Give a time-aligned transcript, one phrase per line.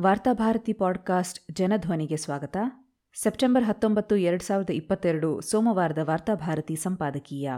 [0.00, 2.56] Varthabharati podcast ಜನಧ್ವನಿಗೆ ಸ್ವಾಗತ.
[3.22, 7.50] September ಹತ್ತೊಂಬತ್ತು, ಎರಡ್ ಸಾವಿರದ ಇಪ್ಪತ್ತೆರಡು ಸೋಮವಾರದ ವಾರ್ತಾಭಾರತಿ ಸಂಪಾದಕೀಯ.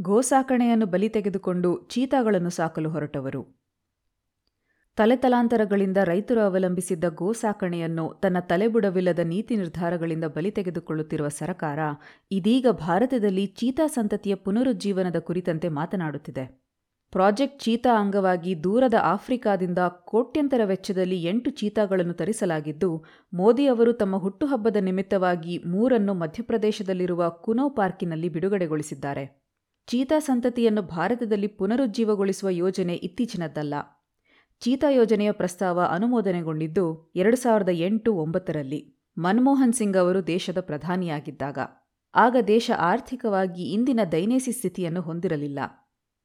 [0.00, 3.62] ಗೋಸಾಕಣೆಯನ್ನು ಬಲಿ ತೆಗೆದುಕೊಂಡು ಚೀತಾಗಳನ್ನು ಸಾಕಲು ಹೊರಟವರು.
[4.96, 11.78] ತಲೆತಲಾಂತರಗಳಿಂದ ರೈತರು ಅವಲಂಬಿಸಿದ್ದ ಗೋಸಾಕಣೆಯನ್ನು ತನ್ನ ತಲೆಬುಡವಿಲ್ಲದ ನೀತಿ ನಿರ್ಧಾರಗಳಿಂದ ಬಲಿ ತೆಗೆದುಕೊಳ್ಳುತ್ತಿರುವ ಸರಕಾರ
[12.30, 16.61] ಇದೀಗ ಭಾರತದಲ್ಲಿ ಚೀತಾ ಸಂತತಿಯ ಪುನರುಜ್ಜೀವನದ ಕುರಿತಂತೆ ಮಾತನಾಡುತ್ತಿದೆ.
[17.12, 25.58] ಪ್ರಾಜೆಕ್ಟ್ ಚೀತಾ ಅಂಗವಾಗಿ ದೂರದ ಆಫ್ರಿಕಾದಿಂದ ಕೋಟ್ಯಂತರ ವೆಚ್ಚದಲ್ಲಿ ಎಂಟು ಚೀತಾಗಳನ್ನು ತರಿಸಲಾಗಿದ್ದು, ಮೋದಿ ಅವರು ತಮ್ಮ ಹುಟ್ಟುಹಬ್ಬದ ನಿಮಿತ್ತವಾಗಿ
[25.58, 29.42] ಮೂರನ್ನು ಮಧ್ಯಪ್ರದೇಶದಲ್ಲಿರುವ ಕುನೋ ಪಾರ್ಕಿನಲ್ಲಿ ಬಿಡುಗಡೆಗೊಳಿಸಿದ್ದಾರೆ.
[29.86, 33.74] ಚೀತಾ ಸಂತತಿಯನ್ನು ಭಾರತದಲ್ಲಿ ಪುನರುಜ್ಜೀವಗೊಳಿಸುವ ಯೋಜನೆ ಇತ್ತೀಚಿನದ್ದಲ್ಲ.
[34.60, 41.58] ಚೀತಾ ಯೋಜನೆಯ ಪ್ರಸ್ತಾವ ಅನುಮೋದನೆಗೊಂಡಿದ್ದು, ಎರಡು ಸಾವಿರದ ಎಂಟು ಒಂಬತ್ತರಲ್ಲಿ ಮನಮೋಹನ್ ಸಿಂಗ್ ಅವರು ದೇಶದ ಪ್ರಧಾನಿಯಾಗಿದ್ದಾಗ.
[42.14, 45.58] ಆಗ ದೇಶ ಆರ್ಥಿಕವಾಗಿ ಇಂದಿನ ದೈನೇಸಿ ಸ್ಥಿತಿಯನ್ನು ಹೊಂದಿರಲಿಲ್ಲ.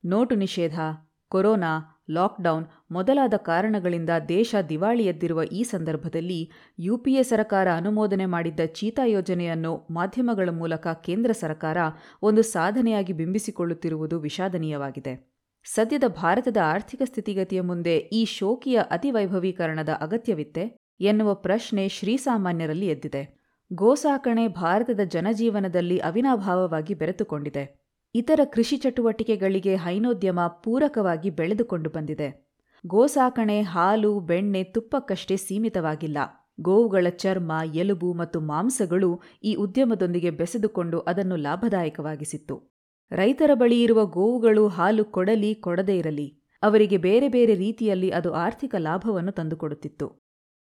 [0.06, 0.80] ನೋಟು ನಿಷೇಧ,
[1.28, 9.88] ಕೊರೋನಾ, ಲಾಕ್ಡೌನ್ ಮೊದಲಾದ ಕಾರಣಗಳಿಂದ ದೇಶ ದಿವಾಳಿ ಎದ್ದಿರುವ ಈ ಸಂದರ್ಭದಲ್ಲಿ ಯುಪಿಎ ಸರ್ಕಾರ ಅನುಮೋದನೆ ಮಾಡಿದ್ದ ಚೀತಾ ಯೋಜನೆಯನ್ನು
[9.92, 11.78] ಮಾಧ್ಯಮಗಳ ಮೂಲಕ ಕೇಂದ್ರ ಸರ್ಕಾರ
[12.22, 15.38] ಒಂದು ಸಾಧನೆಯಾಗಿ ಬಿಂಬಿಸಿಕೊಳ್ಳುತ್ತಿರುವುದು ವಿಷಾದನೀಯವಾಗಿದೆ.
[15.64, 23.38] ಸದ್ಯದ ಭಾರತದ ಆರ್ಥಿಕ ಸ್ಥಿತಿಗತಿಯ ಮುಂದೆ ಈ ಶೋಕಿಯ ಅತಿವೈಭವೀಕರಣದ ಅಗತ್ಯವಿತ್ತೆ ಎನ್ನುವ ಪ್ರಶ್ನೆ ಶ್ರೀಸಾಮಾನ್ಯರಲ್ಲಿ ಎದ್ದಿದೆ.
[23.74, 27.87] ಗೋಸಾಕಣೆ ಭಾರತದ ಜನಜೀವನದಲ್ಲಿ ಅವಿನಾಭಾವವಾಗಿ ಬೆರೆತುಕೊಂಡಿದೆ.
[28.16, 32.48] ಇತರ ಕೃಷಿ ಚಟುವಟಿಕೆಗಳಿಗೆ ಹೈನೋದ್ಯಮ ಪೂರಕವಾಗಿ ಬೆಳೆದುಕೊಂಡು ಬಂದಿದೆ.
[32.86, 36.18] ಗೋಸಾಕಣೆ, ಹಾಲು, ಬೆಣ್ಣೆ ತುಪ್ಪಕ್ಕಷ್ಟೇ ಸೀಮಿತವಾಗಿಲ್ಲ.
[36.62, 42.78] ಗೋವುಗಳ ಚರ್ಮ, ಎಲುಬು ಮತ್ತು ಮಾಂಸಗಳು ಈ ಉದ್ಯಮದೊಂದಿಗೆ ಬೆಸೆದುಕೊಂಡು ಅದನ್ನು ಲಾಭದಾಯಕವಾಗಿಸಿತ್ತು.
[43.12, 46.28] ರೈತರ ಬಳಿ ಇರುವ ಗೋವುಗಳು ಹಾಲು ಕೊಡಲಿ ಕೊಡದೇ ಇರಲಿ,
[46.64, 50.28] ಅವರಿಗೆ ಬೇರೆ ಬೇರೆ ರೀತಿಯಲ್ಲಿ ಅದು ಆರ್ಥಿಕ ಲಾಭವನ್ನು ತಂದುಕೊಡುತ್ತಿತ್ತು.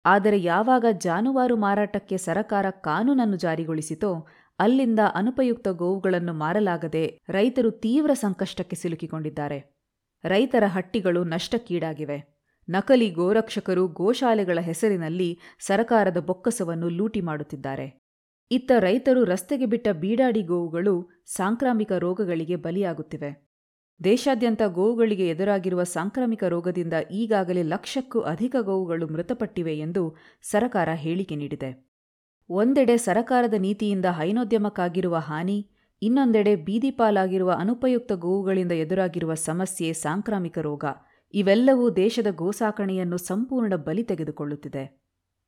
[0.05, 4.27] ಆದರೆ ಯಾವಾಗ ಜಾನುವಾರು ಮಾರಾಟಕ್ಕೆ ಸರಕಾರ ಕಾನೂನನ್ನು ಜಾರಿಗೊಳಿಸಿತೋ
[4.59, 9.75] ಅಲ್ಲಿಂದ ಅನುಪಯುಕ್ತ ಗೋವುಗಳನ್ನು ಮಾರಲಾಗದೆ ರೈತರು ತೀವ್ರ ಸಂಕಷ್ಟಕ್ಕೆ ಸಿಲುಕಿಕೊಂಡಿದ್ದಾರೆ.
[10.23, 12.35] ರೈತರ ಹಟ್ಟಿಗಳು ನಷ್ಟಕ್ಕೀಡಾಗಿವೆ.
[12.69, 18.01] ನಕಲಿ ಗೋರಕ್ಷಕರು ಗೋಶಾಲೆಗಳ ಹೆಸರಿನಲ್ಲಿ ಸರಕಾರದ ಬೊಕ್ಕಸವನ್ನು ಲೂಟಿ ಮಾಡುತ್ತಿದ್ದಾರೆ.
[18.51, 23.49] ಇತ್ತ ರೈತರು ರಸ್ತೆಗೆ ಬಿಟ್ಟ ಬೀಡಾಡಿ ಗೋವುಗಳು ಸಾಂಕ್ರಾಮಿಕ ರೋಗಗಳಿಗೆ ಬಲಿಯಾಗುತ್ತಿವೆ.
[24.03, 31.94] ದೇಶಾದ್ಯಂತ ಗೋವುಗಳಿಗೆ ಎದುರಾಗಿರುವ ಸಾಂಕ್ರಾಮಿಕ ರೋಗದಿಂದ ಈಗಾಗಲೇ ಲಕ್ಷಕ್ಕೂ ಅಧಿಕ ಗೋವುಗಳು ಮೃತಪಟ್ಟಿವೆ ಎಂದು ಸರಕಾರ ಹೇಳಿಕೆ ನೀಡಿದೆ.
[32.49, 35.69] ಒಂದೆಡೆ ಸರಕಾರದ ನೀತಿಯಿಂದ ಹೈನೋದ್ಯಮಕ್ಕಾಗಿರುವ ಹಾನಿ,
[36.01, 40.83] ಇನ್ನೊಂದೆಡೆ ಬೀದಿಪಾಲಾಗಿರುವ ಅನುಪಯುಕ್ತ ಗೋವುಗಳಿಂದ ಎದುರಾಗಿರುವ ಸಮಸ್ಯೆ, ಸಾಂಕ್ರಾಮಿಕ ರೋಗ,
[41.33, 45.01] ಇವೆಲ್ಲವೂ ದೇಶದ ಗೋಸಾಕಣೆಯನ್ನು ಸಂಪೂರ್ಣ ಬಲಿ ತೆಗೆದುಕೊಳ್ಳುತ್ತಿದೆ.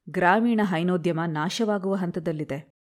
[0.09, 2.77] ಗ್ರಾಮೀಣ ಹೈನೋದ್ಯಮ ನಾಶವಾಗುವ ಹಂತದಲ್ಲಿದೆ.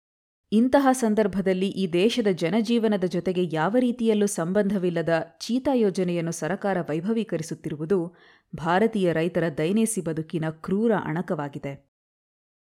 [0.51, 8.15] ಇಂತಹ ಸಂದರ್ಭದಲ್ಲಿ ಈ ದೇಶದ ಜನಜೀವನದ ಜೊತೆಗೆ ಯಾವ ರೀತಿಯಲ್ಲೂ ಸಂಬಂಧವಿಲ್ಲದ ಚೀತಾ ಯೋಜನೆಯನ್ನು ಸರಕಾರ ವೈಭವೀಕರಿಸುತ್ತಿರುವುದು
[8.55, 11.86] ಭಾರತೀಯ ರೈತರ ದೈನೇಸಿ ಬದುಕಿನ ಕ್ರೂರ ಅಣಕವಾಗಿದೆ.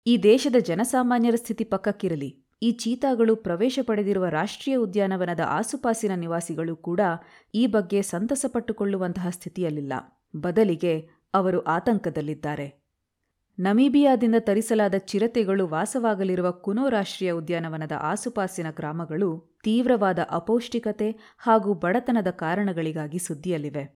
[0.07, 2.45] ಈ ದೇಶದ ಜನಸಾಮಾನ್ಯರ ಸ್ಥಿತಿ ಪಕ್ಕಕ್ಕಿರಲಿ.
[2.63, 7.01] ಈ ಚೀತಾಗಳು ಪ್ರವೇಶ ಪಡೆದಿರುವ ರಾಷ್ಟ್ರೀಯ ಉದ್ಯಾನವನದ ಆಸುಪಾಸಿನ ನಿವಾಸಿಗಳು ಕೂಡ
[7.55, 9.93] ಈ ಬಗ್ಗೆ ಸಂತಸಪಟ್ಟುಕೊಳ್ಳುವಂತಹ ಸ್ಥಿತಿಯಲ್ಲಿಲ್ಲ.
[10.37, 12.89] ಬದಲಿಗೆ ಅವರು ಆತಂಕದಲ್ಲಿದ್ದಾರೆ.
[13.59, 23.95] ನಮೀಬಿಯಾದಿಂದ ತರಿಸಲಾದ ಚಿರತೆಗಳು ವಾಸವಾಗಲಿರುವ ಕುನೋ ರಾಷ್ಟ್ರೀಯ ಉದ್ಯಾನವನದ ಆಸುಪಾಸಿನ ಗ್ರಾಮಗಳು ತೀವ್ರವಾದ ಅಪೌಷ್ಟಿಕತೆ ಹಾಗೂ ಬಡತನದ ಕಾರಣಗಳಿಗಾಗಿ ಸುದ್ದಿಯಲ್ಲಿವೆ.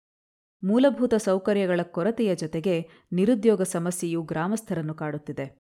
[0.64, 5.59] ಮೂಲಭೂತ ಸೌಕರ್ಯಗಳ ಕೊರತೆಯ ಜೊತೆಗೆ ನಿರುದ್ಯೋಗ ಸಮಸ್ಯೆಯು ಗ್ರಾಮಸ್ಥರನ್ನು ಕಾಡುತ್ತಿದೆ.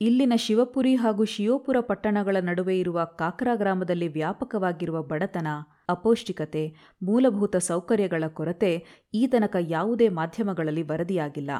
[0.00, 5.46] ಇಲ್ಲಿನ ಶಿವಪುರಿ ಹಾಗೂ ಶಿಯೋಪುರ ಪಟ್ಟಣಗಳ ನಡುವೆ ಇರುವ ಕಾಕ್ರಾ ಗ್ರಾಮದಲ್ಲಿ ವ್ಯಾಪಕವಾಗಿರುವ ಬಡತನ,
[5.88, 11.50] ಅಪೌಷ್ಟಿಕತೆ, ಮೂಲಭೂತ ಸೌಕರ್ಯಗಳ ಕೊರತೆ ಈ ತನಕ ಯಾವುದೇ ಮಾಧ್ಯಮಗಳಲ್ಲಿ ವರದಿಯಾಗಿಲ್ಲ.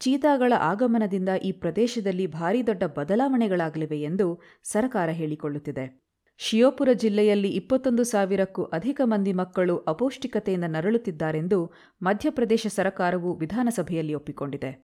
[0.00, 6.04] ಚೀತಾಗಳ ಆಗಮನದಿಂದ ಈ ಪ್ರದೇಶದಲ್ಲಿ ಭಾರೀ ದೊಡ್ಡ ಬದಲಾವಣೆಗಳಾಗಲಿವೆ ಎಂದು ಸರ್ಕಾರ ಹೇಳಿಕೊಳ್ಳುತ್ತಿದೆ.
[6.38, 14.84] ಶಿಯೋಪುರ ಜಿಲ್ಲೆಯಲ್ಲಿ ಇಪ್ಪತ್ತೊಂದು ಸಾವಿರಕ್ಕೂ ಅಧಿಕ ಮಂದಿ ಮಕ್ಕಳು ಅಪೌಷ್ಟಿಕತೆಯಿಂದ ನರಳುತ್ತಿದ್ದಾರೆಂದು ಮಧ್ಯಪ್ರದೇಶ ಸರ್ಕಾರವು ವಿಧಾನಸಭೆಯಲ್ಲಿ ಒಪ್ಪಿಕೊಂಡಿದೆ.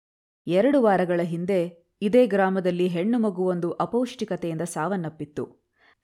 [0.48, 5.44] ಎರಡು ವಾರಗಳ ಹಿಂದೆ ಇದೇ ಗ್ರಾಮದಲ್ಲಿ ಹೆಣ್ಣು ಮಗುವೊಂದು ಅಪೌಷ್ಟಿಕತೆಯಿಂದ ಸಾವನ್ನಪ್ಪಿತ್ತು.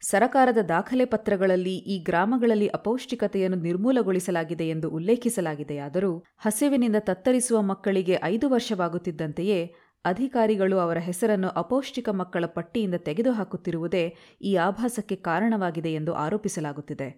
[0.04, 9.60] ಸರಕಾರದ ದಾಖಲೆ ಪತ್ರಗಳಲ್ಲಿ ಈ ಗ್ರಾಮಗಳಲ್ಲಿ ಅಪೌಷ್ಟಿಕತೆಯನ್ನು ನಿರ್ಮೂಲಗೊಳಿಸಲಾಗಿದೆ ಎಂದು ಉಲ್ಲೇಖಿಸಲಾಗಿದೆಯಾದರೂ ಹಸಿವಿನಿಂದ ತತ್ತರಿಸುವ ಮಕ್ಕಳಿಗೆ ಐದು ವರ್ಷವಾಗುತ್ತಿದ್ದಂತೆಯೇ
[10.06, 14.06] ಅಧಿಕಾರಿಗಳು ಅವರ ಹೆಸರನ್ನು ಅಪೌಷ್ಟಿಕ ಮಕ್ಕಳ ಪಟ್ಟಿಯಿಂದ ತೆಗೆದುಹಾಕುತ್ತಿರುವುದೇ
[14.42, 17.10] ಈ ಆಭಾಸಕ್ಕೆ ಕಾರಣವಾಗಿದೆ ಎಂದು ಆರೋಪಿಸಲಾಗುತ್ತಿದೆ.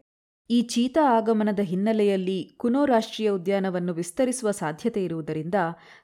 [0.50, 5.56] ಈ ಚೀತಾ ಆಗಮನದ ಹಿನ್ನೆಲೆಯಲ್ಲಿ ಕುನೋ ರಾಷ್ಟ್ರೀಯ ಉದ್ಯಾನವನ್ನು ವಿಸ್ತರಿಸುವ ಸಾಧ್ಯತೆ ಇರುವುದರಿಂದ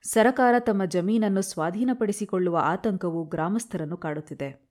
[0.04, 4.70] ಸರಕಾರ ತಮ್ಮ ಜಮೀನನ್ನು ಸ್ವಾಧೀನಪಡಿಸಿಕೊಳ್ಳುವ ಆತಂಕವು ಗ್ರಾಮಸ್ಥರನ್ನು ಕಾಡುತ್ತಿದೆ.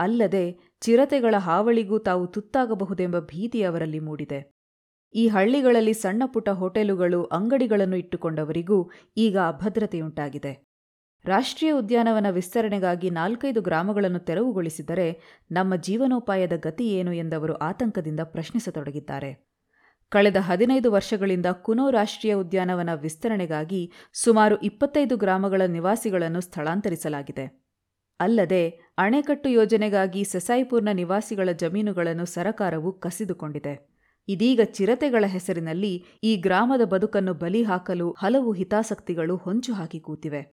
[0.00, 4.52] ಅಲ್ಲದೆ ಚಿರತೆಗಳ ಹಾವಳಿಗೂ ತಾವು ತುತ್ತಾಗಬಹುದೆಂಬ ಭೀತಿ ಅವರಲ್ಲಿ ಮೂಡಿದೆ.
[5.14, 10.65] ಈ ಹಳ್ಳಿಗಳಲ್ಲಿ ಸಣ್ಣಪುಟ್ಟ ಹೋಟೆಲುಗಳು ಅಂಗಡಿಗಳನ್ನು ಇಟ್ಟುಕೊಂಡವರಿಗೂ ಈಗ ಅಭದ್ರತೆಯುಂಟಾಗಿದೆ.
[11.26, 15.20] ರಾಷ್ಟ್ರೀಯ ಉದ್ಯಾನವನ ವಿಸ್ತರಣೆಗಾಗಿ ನಾಲ್ಕೈದು ಗ್ರಾಮಗಳನ್ನು ತೆರವುಗೊಳಿಸಿದರೆ
[15.50, 19.46] ನಮ್ಮ ಜೀವನೋಪಾಯದ ಗತಿ ಏನು ಎಂದವರು ಆತಂಕದಿಂದ ಪ್ರಶ್ನಿಸತೊಡಗಿದ್ದಾರೆ.
[20.10, 27.66] ಕಳೆದ ಹದಿನೈದು ವರ್ಷಗಳಿಂದ ಕುನೋ ರಾಷ್ಟ್ರೀಯ ಉದ್ಯಾನವನ ವಿಸ್ತರಣೆಗಾಗಿ ಸುಮಾರು ಇಪ್ಪತ್ತೈದು ಗ್ರಾಮಗಳ ನಿವಾಸಿಗಳನ್ನು ಸ್ಥಳಾಂತರಿಸಲಾಗಿದೆ.
[28.20, 28.68] ಅಲ್ಲದೆ,
[28.98, 33.96] ಅಣೆಕಟ್ಟು ಯೋಜನೆಗಾಗಿ ಸೆಸಾಯಿಪುರ್ನ ನಿವಾಸಿಗಳ ಜಮೀನುಗಳನ್ನು ಸರಕಾರವು ಕಸಿದುಕೊಂಡಿದೆ.
[34.28, 40.55] ಇದೀಗ ಚಿರತೆಗಳ ಹೆಸರಿನಲ್ಲಿ ಈ ಗ್ರಾಮದ ಬದುಕನ್ನು ಬಲಿ ಹಾಕಲು ಹಲವು ಹಿತಾಸಕ್ತಿಗಳು ಹೊಂಚು ಹಾಕಿ ಕೂತಿವೆ.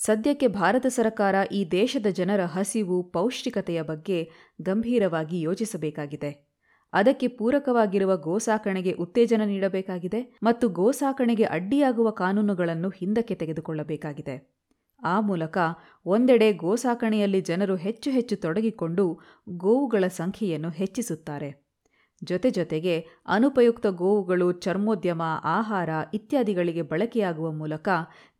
[0.00, 4.30] ಸದ್ಯಕ್ಕೆ ಭಾರತ ಸರಕಾರ ಈ ದೇಶದ ಜನರ ಹಸಿವು, ಪೌಷ್ಟಿಕತೆಯ ಬಗ್ಗೆ
[4.62, 6.50] ಗಂಭೀರವಾಗಿ ಯೋಚಿಸಬೇಕಾಗಿದೆ.
[6.92, 14.60] ಅದಕ್ಕೆ ಪೂರಕವಾಗಿರುವ ಗೋಸಾಕಣೆಗೆ ಉತ್ತೇಜನ ನೀಡಬೇಕಾಗಿದೆ ಮತ್ತು ಗೋಸಾಕಣೆಗೆ ಅಡ್ಡಿಯಾಗುವ ಕಾನೂನುಗಳನ್ನು ಹಿಂದಕ್ಕೆ ತೆಗೆದುಕೊಳ್ಳಬೇಕಾಗಿದೆ.
[15.04, 15.58] ಆ ಮೂಲಕ
[16.06, 21.59] ಒಂದೆಡೆ ಗೋಸಾಕಣೆಯಲ್ಲಿ ಜನರು ಹೆಚ್ಚು ಹೆಚ್ಚು ತೊಡಗಿಕೊಂಡು ಗೋವುಗಳ ಸಂಖ್ಯೆಯನ್ನು ಹೆಚ್ಚಿಸುತ್ತಾರೆ.
[22.24, 27.88] ಜೊತೆ ಜೊತೆಗೆ ಅನುಪಯುಕ್ತ ಗೋವುಗಳು, ಚರ್ಮೋದ್ಯಮ, ಆಹಾರ ಇತ್ಯಾದಿಗಳಿಗೆ ಬಳಕೆಯಾಗುವ ಮೂಲಕ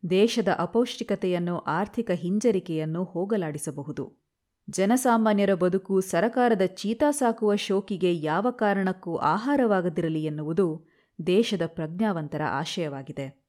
[0.09, 4.21] ದೇಶದ ಅಪೌಷ್ಟಿಕತೆಯನ್ನು, ಆರ್ಥಿಕ ಹಿಂಜರಿಕೆಯನ್ನು ಹೋಗಲಾಡಿಸಬಹುದು.
[4.69, 10.85] ಜನಸಾಮಾನ್ಯರ ಬದುಕು ಸರಕಾರದ ಚೀತಾ ಸಾಕುವ ಶೋಕಿಗೆ ಯಾವ ಕಾರಣಕ್ಕೂ ಆಹಾರವಾಗದಿರಲಿ ಎನ್ನುವುದು
[11.27, 13.40] ದೇಶದ ಪ್ರಜ್ಞಾವಂತರ ಆಶಯವಾಗಿದೆ.